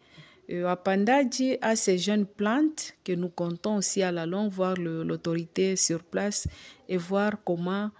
Euh, 0.49 0.67
Apandadji 0.67 1.57
a 1.61 1.75
ces 1.75 1.97
jeunes 1.97 2.25
plantes 2.25 2.93
que 3.03 3.13
nous 3.13 3.29
comptons 3.29 3.77
aussi 3.77 4.01
à 4.01 4.11
la 4.11 4.25
longue 4.25 4.51
voir 4.51 4.75
l'autorité 4.75 5.75
sur 5.75 6.03
place 6.03 6.47
et 6.89 6.97
voir 6.97 7.33
comment 7.45 7.91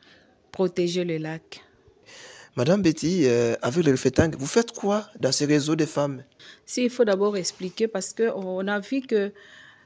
protéger 0.52 1.06
le 1.06 1.18
lac. 1.18 1.62
Madame 2.56 2.84
Betty, 2.84 3.24
euh, 3.26 3.56
avec 3.64 3.84
le 3.84 3.92
Refetang, 3.92 4.30
vous 4.38 4.46
faites 4.46 4.74
quoi 4.74 5.08
dans 5.20 5.32
ce 5.32 5.44
réseau 5.44 5.76
de 5.76 5.86
femmes? 5.86 6.24
Si, 6.68 6.84
il 6.84 6.90
faut 6.92 7.04
d'abord 7.04 7.36
expliquer 7.36 7.88
parce 7.88 8.14
qu'on 8.14 8.68
a 8.68 8.80
vu 8.80 9.02
que 9.02 9.32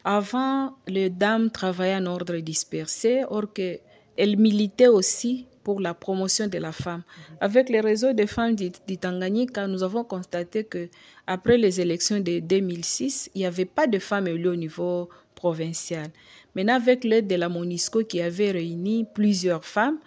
avant, 0.03 0.75
les 0.86 1.09
dames 1.09 1.50
travaillaient 1.50 1.95
en 1.95 2.05
ordre 2.07 2.36
dispersé, 2.38 3.24
or 3.29 3.53
que 3.53 3.79
elles 4.17 4.38
militaient 4.38 4.88
aussi 4.88 5.47
pour 5.63 5.79
la 5.79 5.93
promotion 5.93 6.47
de 6.47 6.57
la 6.57 6.71
femme. 6.71 7.03
Avec 7.39 7.69
les 7.69 7.79
réseaux 7.79 8.13
de 8.13 8.25
femmes 8.25 8.55
du, 8.55 8.97
Tanganyika, 8.97 9.67
nous 9.67 9.83
avons 9.83 10.03
constaté 10.03 10.63
que 10.63 10.89
après 11.25 11.57
les 11.57 11.79
élections 11.79 12.19
de 12.19 12.39
2006, 12.39 13.31
il 13.36 13.39
n'y 13.39 13.45
avait 13.45 13.65
pas 13.65 13.88
de 13.88 14.00
femmes 14.00 14.27
élues 14.27 14.50
au 14.50 14.55
niveau 14.55 15.09
provincial. 15.36 16.07
Maintenant, 16.55 16.75
avec 16.75 17.03
l'aide 17.03 17.27
de 17.27 17.36
la 17.36 17.47
MONISCO 17.47 18.03
qui 18.03 18.21
avait 18.21 18.51
réuni 18.51 19.05
plusieurs 19.13 19.63
femmes, 19.63 20.00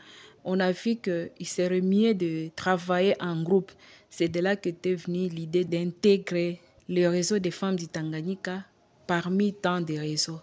on 0.44 0.60
a 0.60 0.72
vu 0.72 0.96
qu'il 0.96 1.46
serait 1.46 1.80
mieux 1.80 2.14
de 2.14 2.50
travailler 2.56 3.14
en 3.20 3.42
groupe. 3.42 3.72
C'est 4.08 4.28
de 4.28 4.40
là 4.40 4.56
qu'était 4.56 4.94
venue 4.94 5.28
l'idée 5.28 5.64
d'intégrer 5.64 6.60
le 6.88 7.06
réseau 7.06 7.38
des 7.38 7.50
femmes 7.50 7.76
du 7.76 7.88
Tanganyika 7.88 8.64
parmi 9.06 9.54
tant 9.54 9.80
de 9.80 9.94
réseaux. 9.94 10.40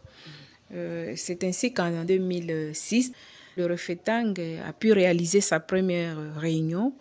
Euh, 0.74 1.14
c'est 1.16 1.44
ainsi 1.44 1.74
qu'en 1.74 2.04
2006, 2.04 3.12
le 3.56 3.66
Refetang 3.66 4.34
a 4.66 4.74
pu 4.74 4.92
réaliser 4.92 5.42
sa 5.42 5.60
première 5.60 6.36
réunion. 6.36 6.94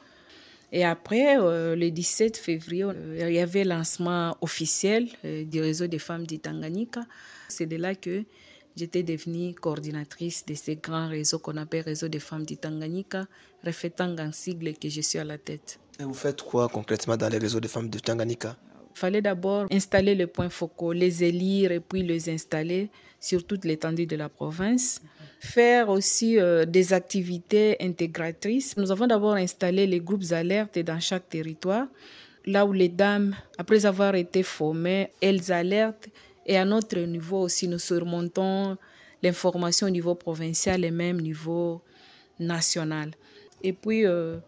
Et 0.72 0.84
après, 0.84 1.38
euh, 1.38 1.76
le 1.76 1.90
17 1.90 2.36
février, 2.36 2.84
euh, 2.84 3.26
il 3.28 3.34
y 3.34 3.38
avait 3.38 3.64
lancement 3.64 4.36
officiel 4.40 5.08
du 5.22 5.60
réseau 5.60 5.86
des 5.86 5.98
femmes 5.98 6.26
du 6.26 6.38
Tanganyika. 6.38 7.02
C'est 7.48 7.66
de 7.66 7.76
là 7.76 7.94
que 7.94 8.24
J'étais 8.76 9.02
devenue 9.02 9.54
coordinatrice 9.54 10.44
de 10.44 10.52
ces 10.52 10.76
grands 10.76 11.08
réseaux 11.08 11.38
qu'on 11.38 11.56
appelle 11.56 11.80
Réseau 11.80 12.08
des 12.08 12.18
femmes 12.18 12.44
du 12.44 12.58
Tanganyika, 12.58 13.26
reflétant 13.64 14.14
un 14.18 14.32
sigle 14.32 14.74
que 14.74 14.90
je 14.90 15.00
suis 15.00 15.18
à 15.18 15.24
la 15.24 15.38
tête. 15.38 15.80
Et 15.98 16.02
vous 16.02 16.12
faites 16.12 16.42
quoi 16.42 16.68
concrètement 16.68 17.16
dans 17.16 17.30
les 17.30 17.38
réseaux 17.38 17.58
des 17.58 17.68
femmes 17.68 17.88
du 17.88 18.02
Tanganyika 18.02 18.54
Il 18.94 18.98
fallait 18.98 19.22
d'abord 19.22 19.66
installer 19.72 20.14
les 20.14 20.26
points 20.26 20.50
focaux, 20.50 20.92
les 20.92 21.24
élire 21.24 21.72
et 21.72 21.80
puis 21.80 22.02
les 22.02 22.28
installer 22.28 22.90
sur 23.18 23.46
toute 23.46 23.64
l'étendue 23.64 24.04
de 24.04 24.16
la 24.16 24.28
province. 24.28 25.00
Faire 25.40 25.88
aussi 25.88 26.38
euh, 26.38 26.66
des 26.66 26.92
activités 26.92 27.78
intégratrices. 27.80 28.76
Nous 28.76 28.90
avons 28.90 29.06
d'abord 29.06 29.36
installé 29.36 29.86
les 29.86 30.00
groupes 30.00 30.32
alertes 30.32 30.78
dans 30.80 31.00
chaque 31.00 31.30
territoire, 31.30 31.86
là 32.44 32.66
où 32.66 32.74
les 32.74 32.90
dames, 32.90 33.34
après 33.56 33.86
avoir 33.86 34.14
été 34.16 34.42
formées, 34.42 35.08
elles 35.22 35.50
alertent 35.50 36.10
et 36.46 36.56
à 36.56 36.64
notre 36.64 36.98
niveau 37.00 37.42
aussi, 37.42 37.66
nous 37.66 37.80
surmontons 37.80 38.78
l'information 39.22 39.88
au 39.88 39.90
niveau 39.90 40.14
provincial 40.14 40.84
et 40.84 40.92
même 40.92 41.18
au 41.18 41.20
niveau 41.20 41.82
national. 42.38 43.10
Et 43.62 43.72
puis, 43.72 44.06
euh, 44.06 44.38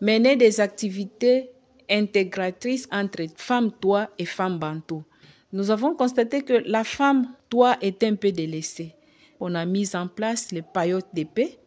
mener 0.00 0.34
des 0.34 0.60
activités 0.60 1.50
intégratrices 1.88 2.88
entre 2.90 3.24
femmes 3.36 3.70
toi 3.80 4.10
et 4.18 4.24
femmes 4.24 4.58
bantou. 4.58 5.04
Nous 5.52 5.70
avons 5.70 5.94
constaté 5.94 6.42
que 6.42 6.64
la 6.66 6.82
femme 6.82 7.28
toi 7.48 7.76
est 7.80 8.02
un 8.02 8.16
peu 8.16 8.32
délaissée. 8.32 8.96
On 9.38 9.54
a 9.54 9.64
mis 9.64 9.94
en 9.94 10.08
place 10.08 10.50
les 10.50 10.62
paillotes 10.62 11.14
d'épée. 11.14 11.58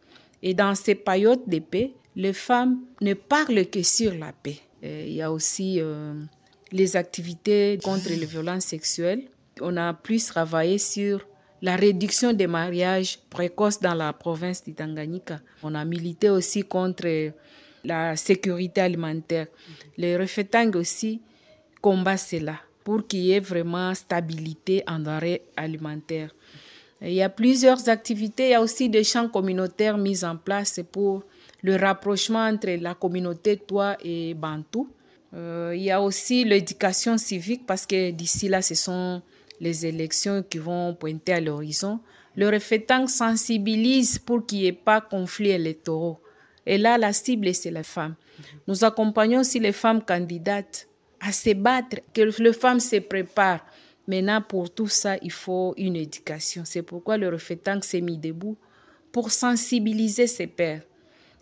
Et 0.42 0.52
dans 0.52 0.74
ces 0.74 0.94
paillotes 0.94 1.48
d'épée, 1.48 1.94
les 2.14 2.32
femmes 2.32 2.80
ne 3.00 3.14
parlent 3.14 3.66
que 3.66 3.82
sur 3.82 4.12
la 4.14 4.32
paix. 4.32 4.58
il 4.82 5.12
y 5.12 5.22
a 5.22 5.32
aussi 5.32 5.80
euh, 5.80 6.14
les 6.72 6.96
activités 6.96 7.78
contre 7.82 8.10
les 8.10 8.26
violences 8.26 8.64
sexuelles 8.64 9.24
on 9.60 9.76
a 9.76 9.94
plus 9.94 10.26
travaillé 10.26 10.78
sur 10.78 11.26
la 11.62 11.76
réduction 11.76 12.32
des 12.32 12.46
mariages 12.46 13.18
précoces 13.30 13.80
dans 13.80 13.94
la 13.94 14.12
province 14.12 14.62
du 14.62 14.74
Tanganyika. 14.74 15.40
On 15.62 15.74
a 15.74 15.84
milité 15.84 16.30
aussi 16.30 16.62
contre 16.62 17.32
la 17.84 18.16
sécurité 18.16 18.80
alimentaire. 18.80 19.46
Les 19.96 20.16
refetang 20.16 20.70
aussi 20.76 21.20
combat 21.80 22.16
cela 22.16 22.56
pour 22.84 23.06
qu'il 23.06 23.20
y 23.20 23.32
ait 23.32 23.40
vraiment 23.40 23.94
stabilité 23.94 24.82
en 24.86 25.04
arrêt 25.06 25.42
alimentaire. 25.56 26.34
Il 27.00 27.12
y 27.12 27.22
a 27.22 27.28
plusieurs 27.28 27.88
activités, 27.88 28.48
il 28.48 28.50
y 28.50 28.54
a 28.54 28.60
aussi 28.60 28.88
des 28.88 29.04
champs 29.04 29.28
communautaires 29.28 29.98
mis 29.98 30.24
en 30.24 30.36
place 30.36 30.80
pour 30.90 31.22
le 31.62 31.76
rapprochement 31.76 32.46
entre 32.46 32.70
la 32.80 32.94
communauté 32.94 33.56
Toi 33.56 33.96
et 34.02 34.34
Bantou. 34.34 34.88
Euh, 35.34 35.74
il 35.76 35.82
y 35.82 35.90
a 35.90 36.00
aussi 36.00 36.44
l'éducation 36.44 37.18
civique 37.18 37.66
parce 37.66 37.86
que 37.86 38.10
d'ici 38.10 38.48
là, 38.48 38.62
ce 38.62 38.74
sont 38.74 39.22
les 39.60 39.86
élections 39.86 40.42
qui 40.42 40.58
vont 40.58 40.94
pointer 40.94 41.34
à 41.34 41.40
l'horizon, 41.40 42.00
le 42.36 42.48
refétang 42.48 43.06
sensibilise 43.06 44.18
pour 44.18 44.46
qu'il 44.46 44.58
n'y 44.58 44.66
ait 44.66 44.72
pas 44.72 45.00
conflit 45.00 45.50
électoraux. 45.50 46.20
Et 46.64 46.78
là, 46.78 46.98
la 46.98 47.12
cible, 47.12 47.52
c'est 47.54 47.70
les 47.70 47.82
femmes. 47.82 48.14
Nous 48.66 48.84
accompagnons 48.84 49.40
aussi 49.40 49.58
les 49.58 49.72
femmes 49.72 50.02
candidates 50.02 50.86
à 51.20 51.32
se 51.32 51.54
battre, 51.54 51.96
que 52.14 52.20
les 52.20 52.52
femmes 52.52 52.80
se 52.80 52.96
préparent. 52.96 53.64
Maintenant, 54.06 54.40
pour 54.40 54.72
tout 54.72 54.86
ça, 54.86 55.16
il 55.22 55.32
faut 55.32 55.74
une 55.76 55.96
éducation. 55.96 56.62
C'est 56.64 56.82
pourquoi 56.82 57.16
le 57.16 57.28
refétang 57.28 57.80
s'est 57.82 58.00
mis 58.00 58.16
debout 58.16 58.56
pour 59.10 59.30
sensibiliser 59.30 60.26
ses 60.26 60.46
pères. 60.46 60.82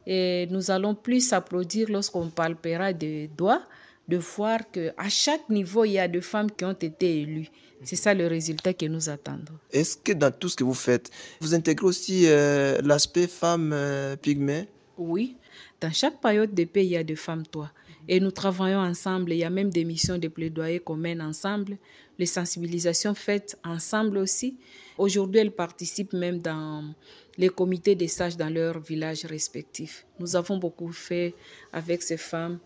Et 0.07 0.47
nous 0.51 0.71
allons 0.71 0.95
plus 0.95 1.33
applaudir 1.33 1.89
lorsqu'on 1.91 2.29
parlera 2.31 2.93
de 2.93 3.27
doigts, 3.37 3.63
de 4.09 4.17
voir 4.17 4.71
qu'à 4.71 5.09
chaque 5.09 5.49
niveau, 5.49 5.85
il 5.85 5.93
y 5.93 5.99
a 5.99 6.09
des 6.09 6.21
femmes 6.21 6.51
qui 6.51 6.65
ont 6.65 6.73
été 6.73 7.21
élues. 7.21 7.51
C'est 7.83 7.97
ça 7.97 8.15
le 8.15 8.27
résultat 8.27 8.73
que 8.73 8.87
nous 8.87 9.09
attendons. 9.09 9.55
Est-ce 9.71 9.97
que 9.97 10.13
dans 10.13 10.31
tout 10.31 10.49
ce 10.49 10.57
que 10.57 10.65
vous 10.65 10.75
faites, 10.75 11.11
vous 11.41 11.55
intégrez 11.55 11.87
aussi 11.87 12.23
euh, 12.27 12.81
l'aspect 12.83 13.27
femme 13.27 13.73
euh, 13.73 14.17
pygmée? 14.17 14.69
Oui. 14.97 15.37
Dans 15.81 15.93
chaque 15.93 16.21
période 16.21 16.55
de 16.55 16.65
paix, 16.65 16.85
il 16.85 16.91
y 16.91 16.97
a 16.97 17.05
des 17.05 17.17
femmes 17.17 17.47
toi. 17.47 17.71
Et 18.09 18.21
nous 18.21 18.31
travaillons 18.31 18.79
ensemble. 18.79 19.33
Il 19.33 19.39
y 19.39 19.45
a 19.45 19.51
même 19.51 19.71
des 19.71 19.85
missions 19.85 20.17
de 20.17 20.29
plaidoyer 20.29 20.79
qu'on 20.79 20.97
mène 20.97 21.21
ensemble, 21.21 21.77
les 22.19 22.27
sensibilisations 22.27 23.15
faites 23.15 23.59
ensemble 23.65 24.19
aussi. 24.19 24.57
Aujourd'hui, 24.97 25.41
elles 25.41 25.51
participent 25.51 26.15
même 26.15 26.39
dans 26.39 26.95
les 27.37 27.51
comités 27.51 27.95
des 27.95 28.09
sages 28.09 28.37
dans 28.37 28.49
leurs 28.49 28.81
villages 28.81 29.27
respectifs. 29.27 30.07
Nous 30.19 30.37
avons 30.37 30.57
beaucoup 30.57 30.93
fait 30.93 31.35
avec 31.73 32.03
ces 32.03 32.17
femmes 32.17 32.59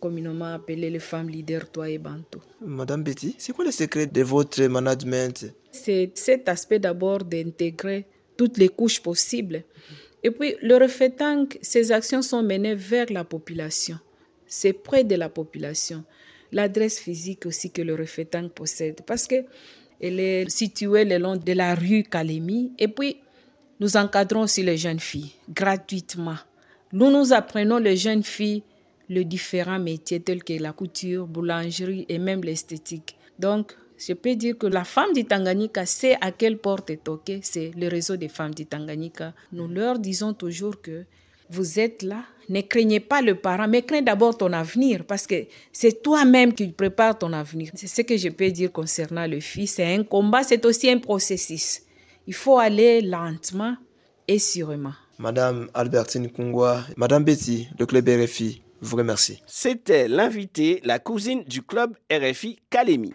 communément 0.00 0.54
appelées 0.54 0.90
les 0.90 0.98
femmes 0.98 1.28
leaders 1.28 1.70
Toi 1.70 1.90
et 1.90 1.98
Banto. 1.98 2.40
Madame 2.60 3.02
Betty, 3.02 3.34
c'est 3.38 3.52
quoi 3.52 3.64
le 3.64 3.70
secret 3.70 4.06
de 4.06 4.22
votre 4.22 4.62
management? 4.64 5.46
C'est 5.70 6.12
cet 6.14 6.48
aspect 6.48 6.78
d'abord 6.78 7.24
d'intégrer 7.24 8.06
toutes 8.36 8.58
les 8.58 8.68
couches 8.68 9.00
possibles. 9.00 9.64
Et 10.22 10.30
puis, 10.30 10.56
le 10.62 10.76
refétang, 10.76 11.46
ces 11.62 11.92
actions 11.92 12.22
sont 12.22 12.42
menées 12.42 12.74
vers 12.74 13.06
la 13.10 13.24
population. 13.24 13.98
C'est 14.46 14.72
près 14.72 15.04
de 15.04 15.14
la 15.14 15.28
population. 15.28 16.04
L'adresse 16.50 16.98
physique 16.98 17.46
aussi 17.46 17.70
que 17.70 17.82
le 17.82 17.94
refétang 17.94 18.48
possède. 18.48 19.02
Parce 19.06 19.26
que 19.26 19.44
elle 20.00 20.20
est 20.20 20.48
située 20.48 21.04
le 21.04 21.18
long 21.18 21.36
de 21.36 21.52
la 21.52 21.74
rue 21.74 22.04
Kalemi. 22.04 22.72
Et 22.78 22.88
puis, 22.88 23.16
nous 23.80 23.96
encadrons 23.96 24.42
aussi 24.42 24.62
les 24.62 24.76
jeunes 24.76 25.00
filles 25.00 25.32
gratuitement. 25.48 26.36
Nous 26.92 27.10
nous 27.10 27.32
apprenons 27.32 27.78
les 27.78 27.96
jeunes 27.96 28.22
filles 28.22 28.62
les 29.08 29.24
différents 29.24 29.78
métiers 29.78 30.20
tels 30.20 30.44
que 30.44 30.54
la 30.54 30.72
couture, 30.72 31.26
boulangerie 31.26 32.06
et 32.08 32.18
même 32.18 32.42
l'esthétique. 32.42 33.16
Donc, 33.38 33.74
je 33.98 34.12
peux 34.12 34.36
dire 34.36 34.56
que 34.56 34.66
la 34.66 34.84
femme 34.84 35.12
du 35.12 35.24
Tanganyika 35.24 35.84
sait 35.86 36.16
à 36.20 36.30
quelle 36.30 36.58
porte 36.58 36.90
est 36.90 37.02
toquée, 37.04 37.40
c'est 37.42 37.72
le 37.76 37.88
réseau 37.88 38.16
des 38.16 38.28
femmes 38.28 38.54
du 38.54 38.64
Tanganyika. 38.66 39.34
Nous 39.52 39.66
leur 39.66 39.98
disons 39.98 40.34
toujours 40.34 40.80
que 40.80 41.04
vous 41.50 41.80
êtes 41.80 42.02
là, 42.02 42.24
ne 42.48 42.60
craignez 42.60 43.00
pas 43.00 43.22
le 43.22 43.34
parent, 43.34 43.66
mais 43.66 43.82
craignez 43.82 44.04
d'abord 44.04 44.36
ton 44.36 44.52
avenir, 44.52 45.04
parce 45.04 45.26
que 45.26 45.46
c'est 45.72 46.02
toi-même 46.02 46.52
qui 46.52 46.68
prépares 46.68 47.18
ton 47.18 47.32
avenir. 47.32 47.70
C'est 47.74 47.86
ce 47.86 48.02
que 48.02 48.16
je 48.16 48.28
peux 48.28 48.50
dire 48.50 48.70
concernant 48.70 49.26
le 49.26 49.40
fils. 49.40 49.74
C'est 49.74 49.94
un 49.94 50.04
combat, 50.04 50.42
c'est 50.42 50.64
aussi 50.64 50.90
un 50.90 50.98
processus. 50.98 51.80
Il 52.26 52.34
faut 52.34 52.58
aller 52.58 53.00
lentement 53.00 53.76
et 54.26 54.38
sûrement. 54.38 54.92
Madame 55.18 55.68
Albertine 55.74 56.30
Kungwa, 56.30 56.84
Madame 56.96 57.24
Betty, 57.24 57.68
le 57.78 57.86
club 57.86 58.08
RFI, 58.08 58.62
vous 58.80 58.96
remercie. 58.96 59.42
C'était 59.46 60.08
l'invité, 60.08 60.80
la 60.84 60.98
cousine 60.98 61.44
du 61.44 61.62
club 61.62 61.96
RFI 62.10 62.58
Kalemi. 62.70 63.12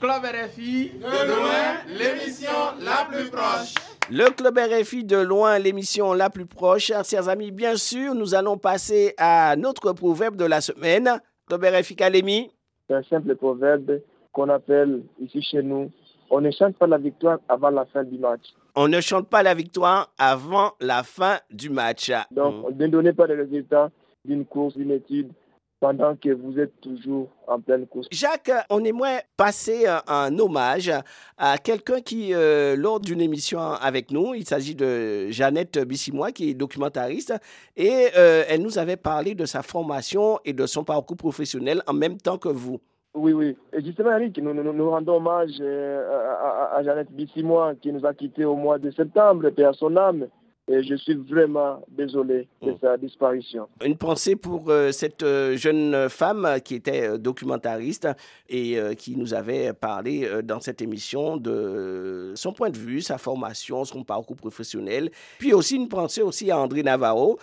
Club 0.00 0.24
RFI, 0.24 0.90
de 0.98 1.28
loin, 1.28 1.78
l'émission 1.86 2.50
la 2.80 3.06
plus 3.08 3.30
proche. 3.30 3.74
Le 4.10 4.30
Club 4.30 4.58
RFI 4.58 5.04
de 5.04 5.16
loin, 5.16 5.58
l'émission 5.60 6.12
la 6.12 6.28
plus 6.28 6.44
proche. 6.44 6.90
Chers 7.04 7.28
amis, 7.28 7.52
bien 7.52 7.76
sûr, 7.76 8.14
nous 8.16 8.34
allons 8.34 8.58
passer 8.58 9.14
à 9.16 9.54
notre 9.54 9.92
proverbe 9.92 10.34
de 10.34 10.44
la 10.44 10.60
semaine. 10.60 11.20
Club 11.46 11.64
RFI 11.64 11.92
Academy. 11.94 12.50
C'est 12.88 12.94
un 12.94 13.02
simple 13.04 13.36
proverbe 13.36 14.00
qu'on 14.32 14.48
appelle 14.48 15.02
ici 15.20 15.40
chez 15.40 15.62
nous. 15.62 15.90
On 16.34 16.40
ne 16.40 16.50
chante 16.50 16.76
pas 16.76 16.86
la 16.86 16.96
victoire 16.96 17.40
avant 17.46 17.68
la 17.68 17.84
fin 17.84 18.04
du 18.04 18.18
match. 18.18 18.54
On 18.74 18.88
ne 18.88 19.02
chante 19.02 19.28
pas 19.28 19.42
la 19.42 19.52
victoire 19.52 20.10
avant 20.16 20.72
la 20.80 21.02
fin 21.02 21.38
du 21.50 21.68
match. 21.68 22.10
Donc, 22.30 22.74
ne 22.74 22.86
donnez 22.86 23.12
pas 23.12 23.26
les 23.26 23.34
résultats 23.34 23.90
d'une 24.24 24.46
course, 24.46 24.74
d'une 24.74 24.92
étude 24.92 25.30
pendant 25.78 26.16
que 26.16 26.30
vous 26.30 26.58
êtes 26.58 26.80
toujours 26.80 27.28
en 27.46 27.60
pleine 27.60 27.86
course. 27.86 28.06
Jacques, 28.10 28.50
on 28.70 28.82
aimerait 28.82 29.26
passer 29.36 29.86
un, 29.86 30.00
un 30.06 30.38
hommage 30.38 30.90
à 31.36 31.58
quelqu'un 31.58 32.00
qui, 32.00 32.32
euh, 32.32 32.76
lors 32.76 32.98
d'une 32.98 33.20
émission 33.20 33.60
avec 33.60 34.10
nous, 34.10 34.32
il 34.34 34.46
s'agit 34.46 34.74
de 34.74 35.28
Jeannette 35.28 35.80
Bissimois, 35.80 36.32
qui 36.32 36.48
est 36.48 36.54
documentariste, 36.54 37.34
et 37.76 38.08
euh, 38.16 38.44
elle 38.48 38.62
nous 38.62 38.78
avait 38.78 38.96
parlé 38.96 39.34
de 39.34 39.44
sa 39.44 39.62
formation 39.62 40.38
et 40.46 40.54
de 40.54 40.64
son 40.64 40.82
parcours 40.82 41.18
professionnel 41.18 41.82
en 41.86 41.92
même 41.92 42.16
temps 42.16 42.38
que 42.38 42.48
vous. 42.48 42.80
Oui, 43.14 43.34
oui. 43.34 43.56
Et 43.74 43.84
justement, 43.84 44.12
Eric, 44.12 44.38
nous, 44.38 44.54
nous, 44.54 44.72
nous 44.72 44.90
rendons 44.90 45.16
hommage 45.16 45.56
euh, 45.60 46.10
à, 46.10 46.76
à, 46.76 46.82
Jeannette 46.82 47.12
Bissimois, 47.12 47.74
qui 47.74 47.92
nous 47.92 48.06
a 48.06 48.14
quittés 48.14 48.46
au 48.46 48.56
mois 48.56 48.78
de 48.78 48.90
septembre, 48.90 49.50
et 49.54 49.64
à 49.64 49.74
son 49.74 49.96
âme. 49.96 50.28
Et 50.68 50.82
je 50.84 50.94
suis 50.94 51.14
vraiment 51.14 51.84
désolé 51.88 52.46
de 52.62 52.72
sa 52.80 52.96
disparition. 52.96 53.66
Une 53.84 53.96
pensée 53.96 54.36
pour 54.36 54.70
euh, 54.70 54.92
cette 54.92 55.24
euh, 55.24 55.56
jeune 55.56 56.08
femme 56.08 56.46
qui 56.64 56.76
était 56.76 57.08
euh, 57.08 57.18
documentariste 57.18 58.08
et 58.48 58.78
euh, 58.78 58.94
qui 58.94 59.16
nous 59.16 59.34
avait 59.34 59.72
parlé 59.72 60.24
euh, 60.24 60.40
dans 60.40 60.60
cette 60.60 60.80
émission 60.80 61.36
de 61.36 62.32
son 62.36 62.52
point 62.52 62.70
de 62.70 62.78
vue, 62.78 63.00
sa 63.00 63.18
formation, 63.18 63.84
son 63.84 64.04
parcours 64.04 64.36
professionnel. 64.36 65.10
Puis 65.40 65.52
aussi 65.52 65.74
une 65.74 65.88
pensée 65.88 66.22
aussi 66.22 66.50
à 66.52 66.58
André 66.58 66.84
Navarro, 66.84 67.38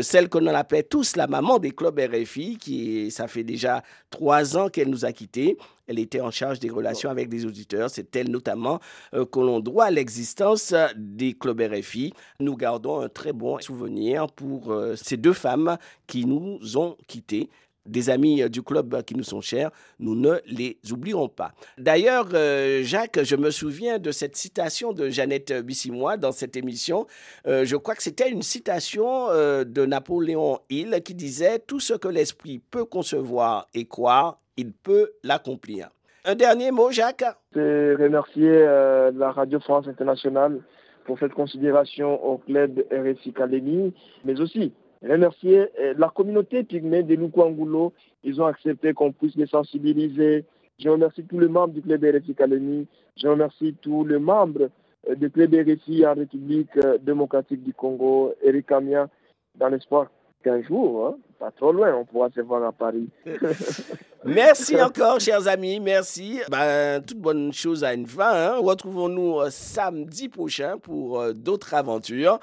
celle 0.00 0.28
qu'on 0.28 0.46
appelait 0.46 0.82
tous 0.82 1.16
la 1.16 1.26
maman 1.26 1.58
des 1.58 1.70
clubs 1.70 1.98
RFI, 1.98 2.56
qui 2.58 3.10
ça 3.10 3.28
fait 3.28 3.44
déjà 3.44 3.82
trois 4.10 4.56
ans 4.56 4.68
qu'elle 4.68 4.88
nous 4.88 5.04
a 5.04 5.12
quittés. 5.12 5.56
Elle 5.86 5.98
était 5.98 6.20
en 6.20 6.30
charge 6.30 6.60
des 6.60 6.70
relations 6.70 7.10
avec 7.10 7.30
les 7.32 7.44
auditeurs. 7.46 7.90
C'est 7.90 8.14
elle 8.16 8.30
notamment 8.30 8.80
euh, 9.14 9.24
que 9.26 9.40
l'on 9.40 9.60
doit 9.60 9.90
l'existence 9.90 10.72
euh, 10.72 10.88
des 10.96 11.34
clubs 11.34 11.60
RFI. 11.60 12.12
Nous 12.40 12.56
gardons 12.56 13.00
un 13.00 13.08
très 13.08 13.32
bon 13.32 13.58
souvenir 13.60 14.28
pour 14.28 14.72
euh, 14.72 14.96
ces 14.96 15.16
deux 15.16 15.32
femmes 15.32 15.76
qui 16.06 16.24
nous 16.24 16.58
ont 16.76 16.96
quittés. 17.06 17.50
Des 17.86 18.08
amis 18.08 18.48
du 18.48 18.62
club 18.62 19.02
qui 19.02 19.14
nous 19.14 19.24
sont 19.24 19.42
chers, 19.42 19.70
nous 19.98 20.14
ne 20.14 20.38
les 20.46 20.78
oublierons 20.90 21.28
pas. 21.28 21.52
D'ailleurs, 21.76 22.28
euh, 22.32 22.82
Jacques, 22.82 23.22
je 23.22 23.36
me 23.36 23.50
souviens 23.50 23.98
de 23.98 24.10
cette 24.10 24.36
citation 24.36 24.94
de 24.94 25.10
Jeannette 25.10 25.52
Bissimois 25.52 26.16
dans 26.16 26.32
cette 26.32 26.56
émission. 26.56 27.06
Euh, 27.46 27.66
je 27.66 27.76
crois 27.76 27.94
que 27.94 28.02
c'était 28.02 28.30
une 28.30 28.40
citation 28.40 29.28
euh, 29.28 29.64
de 29.64 29.84
Napoléon 29.84 30.60
Hill 30.70 31.02
qui 31.04 31.14
disait 31.14 31.58
Tout 31.58 31.78
ce 31.78 31.92
que 31.92 32.08
l'esprit 32.08 32.58
peut 32.58 32.86
concevoir 32.86 33.68
et 33.74 33.84
croire, 33.84 34.40
il 34.56 34.72
peut 34.72 35.10
l'accomplir. 35.22 35.90
Un 36.24 36.34
dernier 36.34 36.70
mot, 36.70 36.90
Jacques? 36.90 37.24
C'est 37.52 37.94
remercier 37.96 38.48
euh, 38.48 39.10
la 39.14 39.30
Radio 39.30 39.60
France 39.60 39.86
Internationale 39.88 40.60
pour 41.04 41.18
cette 41.18 41.34
considération 41.34 42.24
au 42.24 42.38
club 42.38 42.82
RFI 42.90 43.30
Academy, 43.30 43.92
mais 44.24 44.40
aussi 44.40 44.72
remercier 45.02 45.68
euh, 45.78 45.92
la 45.98 46.08
communauté 46.08 46.64
pygmée 46.64 47.02
de 47.02 47.14
Lukwangoulo. 47.14 47.92
Ils 48.22 48.40
ont 48.40 48.46
accepté 48.46 48.94
qu'on 48.94 49.12
puisse 49.12 49.36
les 49.36 49.46
sensibiliser. 49.46 50.46
Je 50.78 50.88
remercie 50.88 51.24
tous 51.24 51.38
les 51.38 51.48
membres 51.48 51.74
du 51.74 51.82
club 51.82 52.02
RFI 52.02 52.30
Academy. 52.30 52.86
Je 53.18 53.28
remercie 53.28 53.74
tous 53.82 54.06
les 54.06 54.18
membres 54.18 54.70
euh, 55.10 55.14
du 55.16 55.30
club 55.30 55.54
RFI 55.54 56.06
en 56.06 56.14
République 56.14 56.78
démocratique 57.02 57.62
du 57.62 57.74
Congo, 57.74 58.32
Eric 58.42 58.72
Amia, 58.72 59.10
dans 59.56 59.68
l'espoir 59.68 60.06
qu'un 60.42 60.62
jour, 60.62 61.06
hein, 61.06 61.18
pas 61.38 61.50
trop 61.50 61.72
loin, 61.72 61.94
on 61.94 62.04
pourra 62.04 62.30
se 62.30 62.40
voir 62.40 62.62
à 62.64 62.72
Paris. 62.72 63.08
Merci 64.24 64.80
encore, 64.80 65.20
chers 65.20 65.46
amis. 65.48 65.80
Merci. 65.80 66.40
Ben, 66.50 67.02
toute 67.02 67.18
bonne 67.18 67.52
chose 67.52 67.84
à 67.84 67.92
une 67.92 68.06
fin. 68.06 68.32
hein. 68.32 68.56
Retrouvons-nous 68.58 69.40
euh, 69.40 69.50
samedi 69.50 70.30
prochain 70.30 70.78
pour 70.78 71.20
euh, 71.20 71.32
d'autres 71.34 71.74
aventures. 71.74 72.38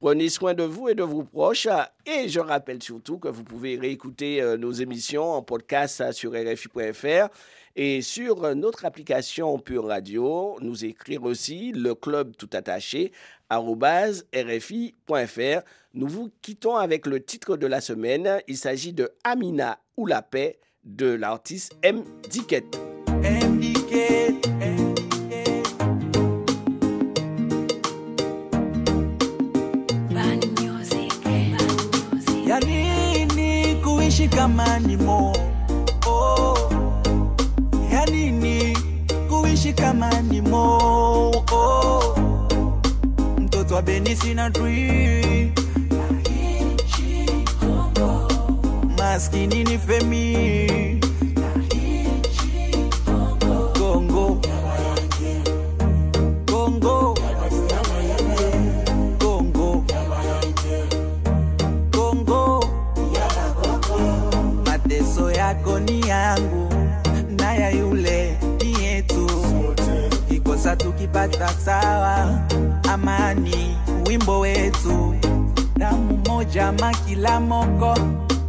Prenez 0.00 0.28
soin 0.28 0.54
de 0.54 0.62
vous 0.62 0.88
et 0.88 0.94
de 0.94 1.02
vos 1.02 1.24
proches. 1.24 1.66
Et 2.06 2.28
je 2.28 2.38
rappelle 2.38 2.80
surtout 2.82 3.18
que 3.18 3.26
vous 3.28 3.42
pouvez 3.42 3.76
réécouter 3.76 4.40
euh, 4.40 4.56
nos 4.56 4.70
émissions 4.70 5.32
en 5.32 5.42
podcast 5.42 6.00
euh, 6.02 6.12
sur 6.12 6.32
RFI.fr 6.32 7.28
et 7.74 8.00
sur 8.02 8.54
notre 8.54 8.84
application 8.84 9.58
Pure 9.58 9.86
Radio. 9.86 10.56
Nous 10.60 10.84
écrire 10.84 11.24
aussi 11.24 11.72
le 11.72 11.96
club 11.96 12.36
tout 12.36 12.50
attaché 12.52 13.10
rfi.fr. 13.50 15.62
Nous 15.94 16.08
vous 16.08 16.30
quittons 16.42 16.76
avec 16.76 17.06
le 17.06 17.24
titre 17.24 17.56
de 17.56 17.66
la 17.66 17.80
semaine. 17.80 18.40
Il 18.46 18.56
s'agit 18.56 18.92
de 18.92 19.10
Amina 19.24 19.80
ou 19.96 20.06
la 20.06 20.22
paix 20.22 20.58
de 20.84 21.14
l'artiste 21.16 21.74
M. 21.82 22.02
Dicket. 22.30 22.64
ya 32.46 32.60
nini 32.60 33.74
kuishi 33.82 34.28
kama 34.28 34.78
ni 34.78 34.96
mo 34.96 35.32
oh. 36.06 36.56
ya 37.92 38.06
nini 38.06 38.76
kuishi 39.28 39.72
kama 39.72 40.10
maskini 49.14 49.62
ni 49.64 49.78
femi. 49.78 51.00
Mateso 64.66 65.30
yako 65.30 65.78
ni 65.80 66.00
yangu 66.08 66.68
na 67.38 67.68
yule 67.70 68.38
ni 68.62 68.84
yetu, 68.84 69.26
ikosa 70.30 70.76
tukipata 70.76 71.48
sawa, 71.48 72.40
amani 72.92 73.76
wimbo 74.08 74.40
wetu, 74.40 75.14
damu 75.76 76.16
moja 76.28 76.72
makila 76.72 77.40
moko, 77.40 77.98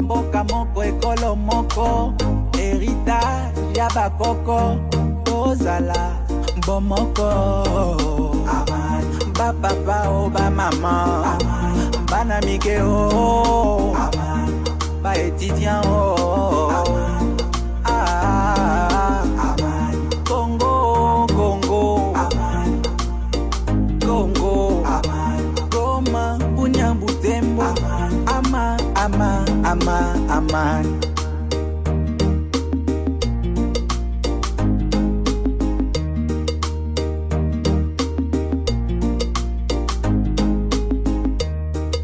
mboka 0.06 0.44
moko 0.44 0.84
ekolo 0.84 1.36
moko, 1.36 2.14
heritage 2.58 3.58
ya 3.78 3.88
bakoko 3.96 4.78
tozala 5.24 6.14
bomoko 6.66 7.30
bapapa 9.38 10.10
o 10.10 10.30
bamama 10.30 11.38
bana 12.12 12.40
mike 12.46 12.78
o 12.82 13.94
baétudiant 15.04 15.86
o 15.88 16.72
Ah, 17.88 19.24
Congo, 20.26 21.28
Congo, 21.28 22.14
Congo, 24.02 24.84
Goma, 25.70 26.38
Bunyambutembo, 26.56 27.64
Ama, 28.28 28.78
Ama, 28.96 29.36
Ama, 29.46 29.46
Aman. 29.84 30.86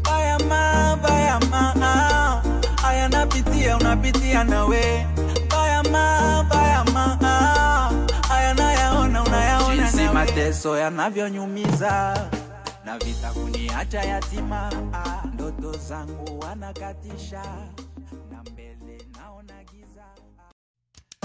Bayama, 0.04 0.98
bayama, 1.02 1.62
ah. 1.82 2.42
Aya 2.86 3.08
napitia, 3.08 3.76
unapitia 3.76 4.44
nawe 4.44 5.06
bayama, 5.50 6.44
bayama, 6.50 7.18
ah. 7.22 7.90
Aya 8.30 8.54
nayaona, 8.54 9.22
unayaona 9.22 9.74
Jinsi 9.90 10.08
mateso 10.08 10.76
yanavyonyumiza 10.78 12.28
na 12.84 12.98
vita 12.98 13.30
kuniacha 13.32 14.02
yatima, 14.02 14.70
ah. 14.92 15.22
Zangu 15.76 16.38
wanakatisha 16.40 17.42